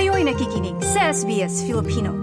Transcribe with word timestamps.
Kayo'y 0.00 0.24
nakikinig 0.24 0.80
sa 0.80 1.12
SBS 1.12 1.60
Filipino. 1.68 2.16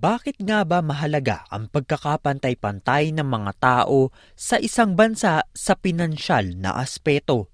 Bakit 0.00 0.40
nga 0.40 0.64
ba 0.64 0.80
mahalaga 0.80 1.44
ang 1.52 1.68
pagkakapantay-pantay 1.68 3.12
ng 3.12 3.28
mga 3.28 3.52
tao 3.60 4.08
sa 4.32 4.56
isang 4.56 4.96
bansa 4.96 5.44
sa 5.52 5.76
pinansyal 5.76 6.56
na 6.56 6.80
aspeto? 6.80 7.52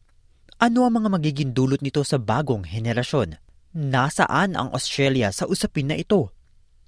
Ano 0.63 0.87
ang 0.87 1.03
mga 1.03 1.19
magiging 1.19 1.51
dulot 1.51 1.83
nito 1.83 2.07
sa 2.07 2.23
bagong 2.23 2.63
henerasyon? 2.63 3.35
Nasaan 3.75 4.55
ang 4.55 4.71
Australia 4.71 5.35
sa 5.35 5.51
usapin 5.51 5.91
na 5.91 5.99
ito? 5.99 6.31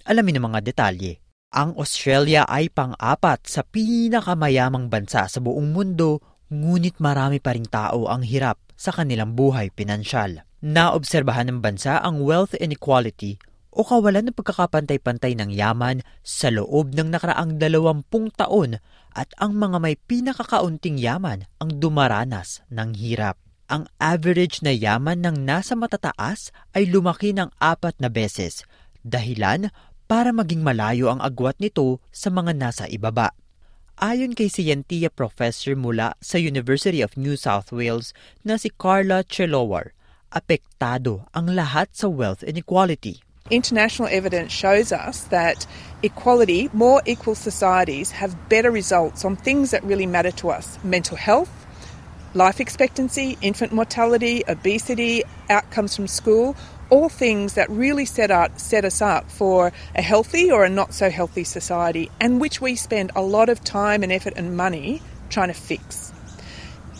Alamin 0.06 0.38
ang 0.38 0.54
mga 0.54 0.70
detalye. 0.70 1.18
Ang 1.50 1.74
Australia 1.82 2.46
ay 2.46 2.70
pang-apat 2.70 3.50
sa 3.50 3.66
pinakamayamang 3.66 4.86
bansa 4.86 5.26
sa 5.26 5.42
buong 5.42 5.74
mundo, 5.74 6.22
ngunit 6.46 7.02
marami 7.02 7.42
pa 7.42 7.58
ring 7.58 7.66
tao 7.66 8.06
ang 8.06 8.22
hirap 8.22 8.62
sa 8.78 8.94
kanilang 8.94 9.34
buhay 9.34 9.74
pinansyal. 9.74 10.46
Naobserbahan 10.58 11.54
ng 11.54 11.58
bansa 11.62 12.02
ang 12.02 12.18
wealth 12.18 12.50
inequality 12.58 13.38
o 13.70 13.86
kawalan 13.86 14.26
ng 14.26 14.34
pagkakapantay-pantay 14.34 15.38
ng 15.38 15.54
yaman 15.54 16.02
sa 16.26 16.50
loob 16.50 16.98
ng 16.98 17.14
nakaraang 17.14 17.62
dalawampung 17.62 18.34
taon 18.34 18.82
at 19.14 19.30
ang 19.38 19.54
mga 19.54 19.78
may 19.78 19.94
pinakakaunting 19.94 20.98
yaman 20.98 21.46
ang 21.62 21.70
dumaranas 21.78 22.66
ng 22.74 22.90
hirap. 22.98 23.38
Ang 23.70 23.86
average 24.02 24.58
na 24.66 24.74
yaman 24.74 25.22
ng 25.22 25.46
nasa 25.46 25.78
matataas 25.78 26.50
ay 26.74 26.90
lumaki 26.90 27.30
ng 27.30 27.54
apat 27.62 27.94
na 28.02 28.10
beses, 28.10 28.66
dahilan 29.06 29.70
para 30.10 30.34
maging 30.34 30.66
malayo 30.66 31.12
ang 31.12 31.22
agwat 31.22 31.54
nito 31.62 32.02
sa 32.10 32.34
mga 32.34 32.58
nasa 32.58 32.90
ibaba. 32.90 33.30
Ayon 33.98 34.34
kay 34.34 34.50
Siyentia 34.50 35.06
Professor 35.06 35.78
mula 35.78 36.18
sa 36.18 36.38
University 36.38 36.98
of 36.98 37.14
New 37.14 37.38
South 37.38 37.70
Wales 37.70 38.10
na 38.42 38.58
si 38.58 38.74
Carla 38.74 39.22
Chelowar, 39.22 39.94
apektado 40.32 41.26
ang 41.34 41.52
lahat 41.52 41.88
sa 41.92 42.08
wealth 42.08 42.42
inequality. 42.42 43.20
International 43.50 44.08
evidence 44.12 44.52
shows 44.52 44.92
us 44.92 45.24
that 45.32 45.66
equality, 46.02 46.68
more 46.72 47.00
equal 47.06 47.34
societies, 47.34 48.10
have 48.12 48.36
better 48.48 48.70
results 48.70 49.24
on 49.24 49.36
things 49.36 49.70
that 49.72 49.82
really 49.84 50.04
matter 50.04 50.30
to 50.30 50.50
us 50.50 50.78
mental 50.84 51.16
health, 51.16 51.48
life 52.34 52.60
expectancy, 52.60 53.38
infant 53.40 53.72
mortality, 53.72 54.44
obesity, 54.48 55.24
outcomes 55.48 55.96
from 55.96 56.06
school, 56.06 56.54
all 56.90 57.08
things 57.08 57.54
that 57.54 57.68
really 57.70 58.04
set, 58.04 58.30
out, 58.30 58.60
set 58.60 58.84
us 58.84 59.00
up 59.00 59.30
for 59.30 59.72
a 59.94 60.02
healthy 60.02 60.50
or 60.52 60.64
a 60.64 60.68
not 60.68 60.92
so 60.92 61.08
healthy 61.08 61.44
society, 61.44 62.10
and 62.20 62.40
which 62.40 62.60
we 62.60 62.76
spend 62.76 63.10
a 63.16 63.22
lot 63.22 63.48
of 63.48 63.64
time 63.64 64.02
and 64.02 64.12
effort 64.12 64.34
and 64.36 64.56
money 64.56 65.00
trying 65.30 65.48
to 65.48 65.54
fix. 65.54 66.12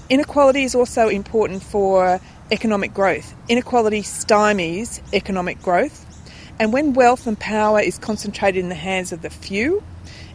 Inequality 0.08 0.64
is 0.64 0.74
also 0.74 1.08
important 1.08 1.62
for 1.62 2.20
economic 2.50 2.94
growth. 2.94 3.34
Inequality 3.48 4.02
stymies 4.02 5.00
economic 5.12 5.60
growth, 5.62 6.04
and 6.58 6.72
when 6.72 6.94
wealth 6.94 7.26
and 7.26 7.38
power 7.38 7.80
is 7.80 7.98
concentrated 7.98 8.62
in 8.62 8.68
the 8.68 8.78
hands 8.78 9.12
of 9.12 9.22
the 9.22 9.30
few, 9.30 9.82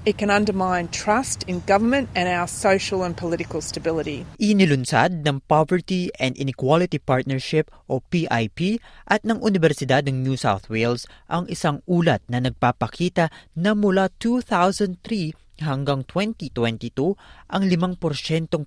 it 0.06 0.18
can 0.18 0.30
undermine 0.30 0.92
trust 0.92 1.44
in 1.48 1.64
government 1.64 2.10
and 2.16 2.28
our 2.28 2.48
social 2.48 3.04
and 3.04 3.16
political 3.16 3.62
stability. 3.62 4.28
Inilunsad 4.40 5.24
ng 5.24 5.42
Poverty 5.48 6.12
and 6.20 6.36
Inequality 6.36 7.00
Partnership 7.00 7.72
o 7.88 8.04
PIP 8.04 8.84
at 9.08 9.24
ng 9.24 9.40
Universidad 9.40 10.04
ng 10.08 10.24
New 10.24 10.36
South 10.36 10.68
Wales 10.68 11.08
ang 11.32 11.48
isang 11.48 11.80
ulat 11.88 12.20
na 12.28 12.44
nagpapakita 12.44 13.32
na 13.56 13.72
mula 13.72 14.12
2003 14.20 15.43
hanggang 15.64 16.04
2022, 16.06 17.16
ang 17.50 17.64
5% 17.66 17.98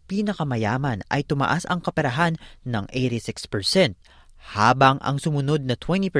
pinakamayaman 0.08 1.04
ay 1.12 1.22
tumaas 1.22 1.68
ang 1.68 1.84
kaperahan 1.84 2.40
ng 2.64 2.88
86%, 2.90 3.94
habang 4.56 4.96
ang 5.02 5.18
sumunod 5.18 5.66
na 5.66 5.74
20% 5.74 6.10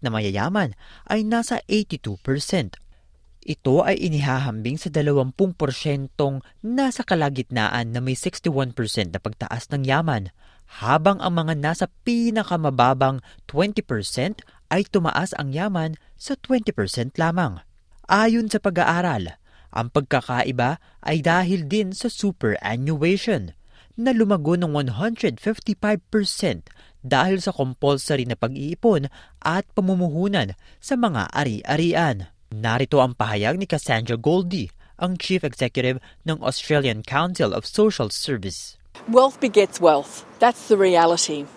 na 0.00 0.08
mayayaman 0.08 0.72
ay 1.10 1.26
nasa 1.26 1.60
82%. 1.68 2.78
Ito 3.42 3.82
ay 3.82 3.98
inihahambing 3.98 4.78
sa 4.78 4.86
20% 4.86 5.34
nasa 6.62 7.02
kalagitnaan 7.02 7.90
na 7.90 7.98
may 7.98 8.14
61% 8.14 8.78
na 9.10 9.18
pagtaas 9.18 9.66
ng 9.74 9.82
yaman, 9.82 10.30
habang 10.78 11.18
ang 11.18 11.34
mga 11.36 11.58
nasa 11.58 11.86
pinakamababang 12.06 13.18
20% 13.50 14.46
ay 14.70 14.86
tumaas 14.88 15.34
ang 15.36 15.50
yaman 15.50 15.98
sa 16.14 16.38
20% 16.38 17.18
lamang. 17.18 17.60
Ayon 18.06 18.46
sa 18.46 18.62
pag-aaral, 18.62 19.41
ang 19.72 19.88
pagkakaiba 19.88 20.76
ay 21.02 21.24
dahil 21.24 21.64
din 21.66 21.96
sa 21.96 22.12
superannuation 22.12 23.56
na 23.96 24.12
lumago 24.12 24.56
ng 24.56 24.72
155% 24.72 25.40
dahil 27.02 27.36
sa 27.42 27.50
compulsory 27.50 28.24
na 28.24 28.38
pag-iipon 28.38 29.10
at 29.42 29.66
pamumuhunan 29.74 30.54
sa 30.78 30.94
mga 30.94 31.28
ari-arian. 31.34 32.30
Narito 32.52 33.00
ang 33.00 33.16
pahayag 33.16 33.58
ni 33.58 33.66
Cassandra 33.66 34.16
Goldie, 34.20 34.70
ang 35.00 35.18
Chief 35.18 35.42
Executive 35.42 35.98
ng 36.28 36.38
Australian 36.44 37.02
Council 37.02 37.50
of 37.56 37.66
Social 37.66 38.12
Service. 38.12 38.78
Wealth 39.08 39.40
begets 39.40 39.80
wealth. 39.80 40.22
That's 40.38 40.68
the 40.68 40.78
reality. 40.78 41.48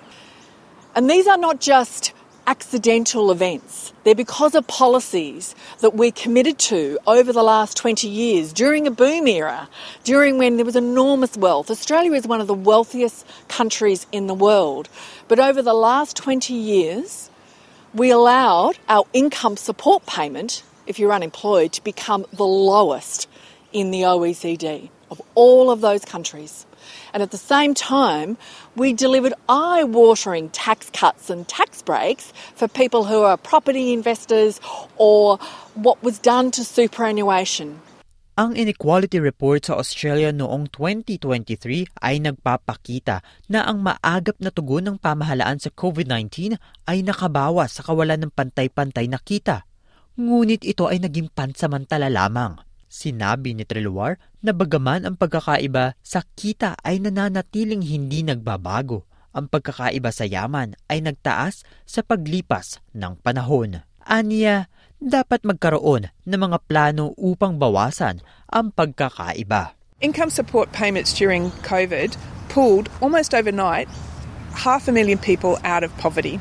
And 0.96 1.12
these 1.12 1.28
are 1.28 1.38
not 1.38 1.59
just 1.59 2.16
accidental 2.48 3.32
events. 3.32 3.94
They're 4.04 4.16
because 4.16 4.56
of 4.56 4.68
policies 4.68 5.56
that 5.80 5.96
we 5.96 6.12
committed 6.12 6.60
to 6.60 7.00
over 7.08 7.34
the 7.34 7.44
last 7.44 7.78
20 7.78 8.08
years 8.08 8.54
during 8.54 8.88
a 8.88 8.92
boom 8.92 9.28
era, 9.28 9.70
during 10.04 10.38
when 10.38 10.58
there 10.58 10.66
was 10.66 10.76
enormous 10.76 11.38
wealth. 11.38 11.72
Australia 11.72 12.14
is 12.14 12.28
one 12.28 12.42
of 12.42 12.48
the 12.48 12.54
wealthiest 12.54 13.26
countries 13.48 14.08
in 14.12 14.28
the 14.28 14.34
world. 14.34 14.90
But 15.28 15.40
over 15.40 15.62
the 15.62 15.74
last 15.74 16.16
20 16.18 16.54
years, 16.54 17.30
we 17.94 18.12
allowed 18.12 18.78
our 18.90 19.06
income 19.14 19.58
support 19.58 20.06
payment 20.06 20.64
if 20.88 21.00
you're 21.00 21.14
unemployed, 21.14 21.74
to 21.74 21.84
become 21.84 22.26
the 22.34 22.46
lowest 22.46 23.28
in 23.74 23.92
the 23.92 24.02
OECD 24.02 24.90
of 25.12 25.22
all 25.36 25.70
of 25.72 25.82
those 25.82 26.06
countries. 26.06 26.66
And 27.13 27.23
at 27.23 27.31
the 27.31 27.41
same 27.41 27.73
time, 27.73 28.38
we 28.75 28.94
delivered 28.94 29.34
eye 29.47 29.84
watering 29.84 30.50
tax 30.50 30.90
cuts 30.91 31.29
and 31.29 31.47
tax 31.47 31.81
breaks 31.81 32.34
for 32.56 32.68
people 32.68 33.06
who 33.06 33.23
are 33.23 33.38
property 33.38 33.94
investors 33.94 34.59
or 34.97 35.40
what 35.73 36.03
was 36.03 36.19
done 36.19 36.51
to 36.56 36.63
superannuation. 36.63 37.81
Ang 38.35 38.59
inequality 38.59 39.16
report 39.23 39.72
sa 39.72 39.79
Australia 39.79 40.28
noong 40.35 40.68
2023 40.68 41.88
ay 42.03 42.19
nagpapakita 42.19 43.23
na 43.47 43.63
ang 43.63 43.79
maagap 43.79 44.35
na 44.44 44.52
tugon 44.52 44.84
ng 44.91 44.97
pamahalaan 45.00 45.56
sa 45.56 45.72
COVID-19 45.72 46.59
ay 46.84 47.00
nakabawas 47.00 47.79
sa 47.79 47.88
kawalan 47.88 48.28
ng 48.28 48.31
pantay-pantay 48.35 49.07
na 49.07 49.23
kita 49.23 49.63
ngunit 50.16 50.63
ito 50.63 50.88
ay 50.88 51.03
naging 51.03 51.28
pansamantala 51.31 52.07
lamang. 52.07 52.56
Sinabi 52.85 53.57
ni 53.57 53.66
Treloar 53.66 54.22
na 54.40 54.53
bagaman 54.53 55.03
ang 55.03 55.16
pagkakaiba 55.18 55.97
sa 56.06 56.22
kita 56.38 56.78
ay 56.85 57.01
nananatiling 57.01 57.81
hindi 57.81 58.22
nagbabago, 58.22 59.03
ang 59.35 59.51
pagkakaiba 59.51 60.13
sa 60.16 60.23
yaman 60.23 60.79
ay 60.88 61.03
nagtaas 61.03 61.68
sa 61.84 62.06
paglipas 62.06 62.79
ng 62.96 63.19
panahon. 63.19 63.84
Aniya, 64.06 64.72
dapat 65.01 65.44
magkaroon 65.44 66.07
ng 66.23 66.40
mga 66.40 66.57
plano 66.72 67.12
upang 67.19 67.59
bawasan 67.59 68.23
ang 68.47 68.72
pagkakaiba. 68.72 69.75
Income 70.00 70.31
support 70.31 70.72
payments 70.72 71.12
during 71.12 71.52
COVID 71.67 72.16
pulled 72.47 72.88
almost 73.03 73.35
overnight 73.35 73.91
half 74.56 74.88
a 74.88 74.94
million 74.96 75.19
people 75.19 75.59
out 75.67 75.84
of 75.84 75.91
poverty. 76.00 76.40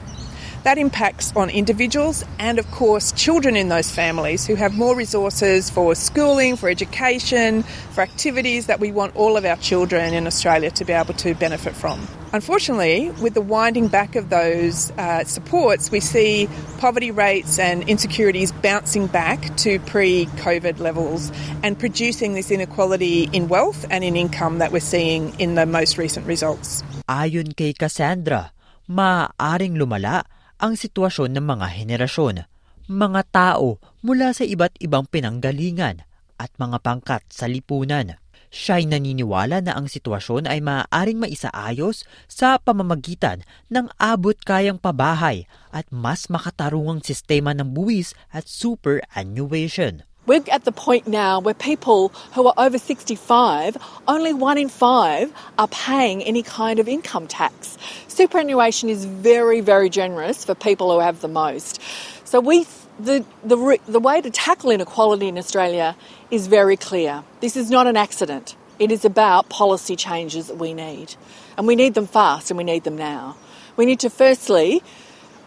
That 0.65 0.79
impacts 0.79 1.31
on 1.37 1.51
individuals 1.51 2.25
and, 2.39 2.59
of 2.59 2.65
course, 2.71 3.13
children 3.13 3.55
in 3.55 3.69
those 3.69 3.91
families 3.91 4.47
who 4.47 4.55
have 4.55 4.73
more 4.73 4.97
resources 4.97 5.69
for 5.69 5.95
schooling, 5.95 6.57
for 6.57 6.71
education, 6.71 7.65
for 7.93 8.01
activities 8.01 8.65
that 8.67 8.81
we 8.81 8.91
want 8.91 9.15
all 9.15 9.37
of 9.37 9.45
our 9.45 9.57
children 9.57 10.15
in 10.15 10.27
Australia 10.27 10.71
to 10.71 10.87
be 10.87 10.95
able 10.95 11.13
to 11.21 11.35
benefit 11.35 11.75
from. 11.77 12.09
Unfortunately, 12.33 13.11
with 13.21 13.35
the 13.35 13.43
winding 13.43 13.89
back 13.89 14.17
of 14.17 14.31
those 14.31 14.91
uh, 14.93 15.23
supports, 15.25 15.91
we 15.91 16.01
see 16.01 16.49
poverty 16.79 17.11
rates 17.11 17.59
and 17.59 17.87
insecurities 17.87 18.51
bouncing 18.51 19.07
back 19.07 19.55
to 19.59 19.79
pre 19.81 20.25
COVID 20.41 20.79
levels 20.79 21.31
and 21.63 21.79
producing 21.79 22.33
this 22.33 22.51
inequality 22.51 23.29
in 23.35 23.49
wealth 23.49 23.85
and 23.91 24.03
in 24.03 24.17
income 24.17 24.61
that 24.61 24.73
we're 24.73 24.81
seeing 24.81 25.39
in 25.39 25.57
the 25.57 25.67
most 25.67 25.99
recent 25.99 26.27
results. 26.27 26.83
Ayon 27.07 27.55
kay 27.55 27.75
Cassandra, 27.75 28.51
maaaring 28.89 29.77
lumala 29.77 30.25
ang 30.65 30.81
sitwasyon 30.81 31.37
ng 31.37 31.45
mga 31.45 31.67
henerasyon, 31.77 32.49
mga 32.89 33.23
tao 33.29 33.77
mula 34.01 34.33
sa 34.33 34.49
iba't 34.49 34.81
ibang 34.81 35.05
pinanggalingan 35.05 36.09
at 36.41 36.49
mga 36.57 36.81
pangkat 36.81 37.21
sa 37.29 37.45
lipunan. 37.45 38.17
Siya'y 38.49 38.89
naniniwala 38.89 39.61
na 39.61 39.77
ang 39.77 39.93
sitwasyon 39.93 40.49
ay 40.49 40.65
maaaring 40.65 41.21
maisaayos 41.21 42.09
sa 42.31 42.57
pamamagitan 42.57 43.45
ng 43.69 43.93
abot 44.01 44.39
kayang 44.41 44.81
pabahay 44.81 45.45
at 45.69 45.85
mas 45.93 46.33
makatarungang 46.33 47.05
sistema 47.05 47.53
ng 47.53 47.77
buwis 47.77 48.17
at 48.33 48.49
superannuation. 48.49 50.01
We're 50.27 50.43
at 50.51 50.65
the 50.65 50.73
point 50.73 51.07
now 51.07 51.41
where 51.41 51.55
people 51.55 52.09
who 52.33 52.47
are 52.47 52.55
over 52.57 52.79
65, 52.79 53.77
only 54.09 54.33
one 54.33 54.57
in 54.57 54.71
five 54.71 55.33
are 55.59 55.69
paying 55.69 56.23
any 56.23 56.43
kind 56.43 56.79
of 56.79 56.89
income 56.89 57.27
tax. 57.27 57.77
Superannuation 58.09 58.89
is 58.89 59.05
very, 59.05 59.61
very 59.61 59.91
generous 59.91 60.45
for 60.45 60.55
people 60.55 60.91
who 60.93 61.01
have 61.01 61.21
the 61.21 61.29
most. 61.29 61.81
So 62.25 62.41
we, 62.41 62.67
the, 62.99 63.25
the, 63.45 63.79
the 63.87 64.01
way 64.01 64.23
to 64.23 64.31
tackle 64.31 64.71
inequality 64.71 65.29
in 65.29 65.37
Australia 65.37 65.95
is 66.31 66.47
very 66.47 66.79
clear. 66.79 67.23
This 67.41 67.55
is 67.57 67.69
not 67.71 67.87
an 67.87 67.97
accident. 67.97 68.57
It 68.79 68.91
is 68.91 69.05
about 69.05 69.51
policy 69.51 69.95
changes 69.95 70.47
that 70.47 70.57
we 70.57 70.73
need. 70.73 71.15
And 71.59 71.67
we 71.67 71.77
need 71.77 71.95
them 71.95 72.07
fast 72.07 72.51
and 72.51 72.59
we 72.59 72.65
need 72.65 72.85
them 72.85 72.97
now. 72.97 73.37
We 73.77 73.85
need 73.85 74.01
to 74.01 74.11
firstly 74.11 74.83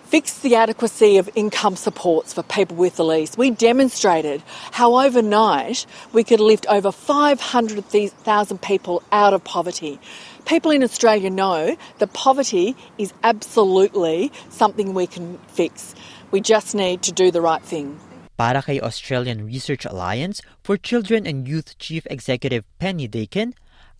fix 0.07 0.39
the 0.39 0.55
adequacy 0.55 1.17
of 1.17 1.29
income 1.35 1.75
supports 1.75 2.33
for 2.33 2.41
people 2.41 2.77
with 2.77 2.95
the 2.95 3.03
least. 3.03 3.37
We 3.37 3.51
demonstrated 3.51 4.41
how 4.71 4.95
overnight 5.05 5.85
we 6.13 6.23
could 6.23 6.39
lift 6.39 6.65
over 6.67 6.93
500,000 6.93 8.61
people 8.61 9.03
out 9.11 9.33
of 9.33 9.43
poverty. 9.43 9.99
People 10.45 10.71
in 10.71 10.81
Australia 10.81 11.29
know 11.29 11.75
that 11.99 12.13
poverty 12.13 12.73
is 12.97 13.11
absolutely 13.23 14.31
something 14.49 14.93
we 14.93 15.07
can 15.07 15.37
fix. 15.49 15.93
We 16.31 16.39
just 16.39 16.73
need 16.73 17.01
to 17.03 17.11
do 17.11 17.29
the 17.29 17.41
right 17.41 17.61
thing. 17.61 17.99
Para 18.37 18.61
kay 18.61 18.79
Australian 18.79 19.45
Research 19.45 19.83
Alliance 19.83 20.41
for 20.63 20.77
Children 20.77 21.27
and 21.27 21.47
Youth 21.47 21.77
Chief 21.79 22.07
Executive 22.09 22.63
Penny 22.79 23.07
Dakin, 23.07 23.55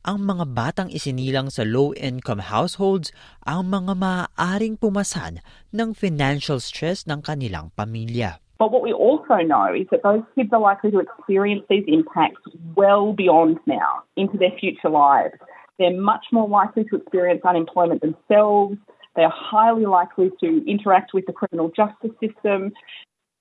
ang 0.07 0.23
mga 0.23 0.55
batang 0.55 0.87
isinilang 0.87 1.51
sa 1.51 1.67
low-income 1.67 2.47
households 2.47 3.11
ang 3.43 3.67
mga 3.67 3.91
maaaring 3.99 4.79
pumasan 4.79 5.43
ng 5.75 5.91
financial 5.91 6.63
stress 6.63 7.03
ng 7.03 7.19
kanilang 7.19 7.75
pamilya. 7.75 8.39
But 8.55 8.71
what 8.71 8.81
we 8.81 8.95
also 8.95 9.43
know 9.43 9.69
is 9.75 9.85
that 9.91 10.01
those 10.07 10.23
kids 10.33 10.49
are 10.55 10.63
likely 10.63 10.89
to 10.95 11.03
experience 11.03 11.67
these 11.69 11.83
impacts 11.85 12.41
well 12.73 13.11
beyond 13.11 13.59
now 13.67 14.07
into 14.15 14.39
their 14.39 14.55
future 14.55 14.89
lives. 14.89 15.35
They're 15.77 15.93
much 15.93 16.31
more 16.31 16.47
likely 16.47 16.87
to 16.89 16.95
experience 16.95 17.43
unemployment 17.43 18.01
themselves. 18.01 18.79
They're 19.19 19.29
highly 19.29 19.85
likely 19.85 20.31
to 20.39 20.63
interact 20.65 21.11
with 21.13 21.27
the 21.27 21.35
criminal 21.35 21.69
justice 21.69 22.15
system, 22.17 22.71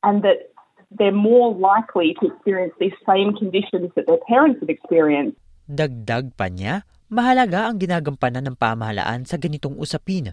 and 0.02 0.20
that 0.26 0.50
they're 0.90 1.14
more 1.14 1.54
likely 1.54 2.14
to 2.20 2.26
experience 2.26 2.74
these 2.78 2.96
same 3.08 3.32
conditions 3.38 3.94
that 3.96 4.06
their 4.06 4.20
parents 4.28 4.60
have 4.60 4.68
experienced 4.68 5.38
Dagdag 5.66 6.38
pa 6.38 6.46
niya, 6.46 6.86
mahalaga 7.10 7.66
ang 7.66 7.82
ginagampanan 7.82 8.46
ng 8.46 8.54
pamahalaan 8.54 9.26
sa 9.26 9.34
ganitong 9.34 9.74
usapin, 9.74 10.30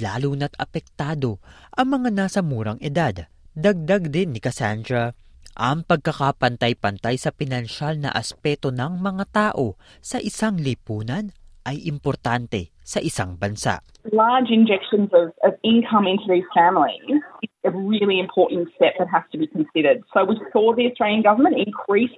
lalo 0.00 0.32
na't 0.32 0.56
apektado 0.56 1.36
ang 1.76 2.00
mga 2.00 2.08
nasa 2.16 2.40
murang 2.40 2.80
edad. 2.80 3.28
Dagdag 3.52 4.08
din 4.08 4.32
ni 4.32 4.40
Cassandra, 4.40 5.12
ang 5.52 5.84
pagkakapantay-pantay 5.84 7.20
sa 7.20 7.28
pinansyal 7.28 8.00
na 8.00 8.08
aspeto 8.08 8.72
ng 8.72 8.96
mga 9.04 9.24
tao 9.28 9.76
sa 10.00 10.16
isang 10.16 10.56
lipunan 10.56 11.28
ay 11.68 11.84
importante 11.84 12.72
sa 12.80 13.04
isang 13.04 13.36
bansa. 13.36 13.84
Large 14.08 14.48
injections 14.48 15.12
of, 15.12 15.36
of 15.44 15.60
income 15.60 16.08
into 16.08 16.24
these 16.24 16.48
families 16.56 17.20
is 17.44 17.52
a 17.68 17.72
really 17.76 18.16
important 18.16 18.72
step 18.80 18.96
that 18.96 19.12
has 19.12 19.28
to 19.28 19.36
be 19.36 19.44
considered. 19.44 20.00
So 20.16 20.24
we 20.24 20.40
saw 20.56 20.72
the 20.72 20.88
Australian 20.88 21.20
government 21.20 21.60
increase 21.60 22.16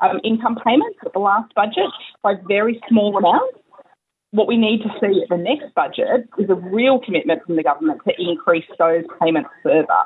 um, 0.00 0.20
income 0.24 0.56
payments 0.64 0.98
at 1.04 1.12
the 1.12 1.18
last 1.18 1.52
budget 1.54 1.92
by 2.22 2.34
very 2.48 2.80
small 2.88 3.16
amounts. 3.16 3.58
What 4.32 4.46
we 4.46 4.56
need 4.56 4.82
to 4.86 4.90
see 5.00 5.22
at 5.22 5.28
the 5.28 5.36
next 5.36 5.74
budget 5.74 6.28
is 6.38 6.48
a 6.48 6.54
real 6.54 7.00
commitment 7.00 7.42
from 7.44 7.56
the 7.56 7.64
government 7.64 8.00
to 8.06 8.14
increase 8.16 8.68
those 8.78 9.02
payments 9.20 9.50
further. 9.62 10.02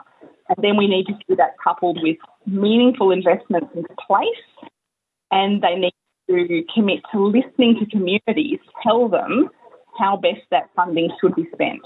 And 0.48 0.56
then 0.60 0.76
we 0.76 0.88
need 0.88 1.06
to 1.06 1.16
see 1.26 1.36
that 1.36 1.56
coupled 1.62 2.00
with 2.02 2.16
meaningful 2.46 3.12
investments 3.12 3.68
into 3.74 3.94
place, 4.00 4.44
and 5.30 5.60
they 5.60 5.76
need 5.76 5.96
to 6.28 6.64
commit 6.72 7.00
to 7.12 7.20
listening 7.20 7.76
to 7.80 7.86
communities, 7.88 8.60
tell 8.82 9.08
them 9.08 9.50
how 9.98 10.16
best 10.16 10.40
that 10.50 10.68
funding 10.74 11.10
should 11.20 11.34
be 11.36 11.46
spent. 11.52 11.84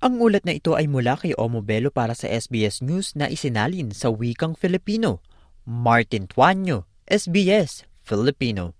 Ang 0.00 0.16
ulat 0.16 0.48
na 0.48 0.56
ito 0.56 0.72
ay 0.72 0.88
mula 0.88 1.20
kay 1.20 1.36
Omo 1.36 1.60
Bello 1.60 1.92
para 1.92 2.16
sa 2.16 2.24
SBS 2.24 2.80
News 2.80 3.12
na 3.12 3.28
isinalin 3.28 3.92
sa 3.92 4.08
wikang 4.08 4.56
Filipino. 4.56 5.20
Martin 5.68 6.24
Tuanyo, 6.24 6.88
SBS 7.10 7.82
Filipino. 8.02 8.70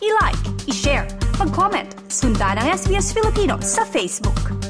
I-like, 0.00 0.40
i-share, 0.64 1.04
mag-comment, 1.36 1.92
sundan 2.08 2.56
ang 2.56 2.72
SBS 2.72 3.12
Filipino 3.12 3.60
sa 3.60 3.84
Facebook. 3.84 4.67